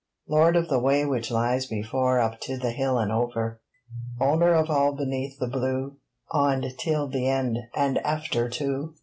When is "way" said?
0.79-1.05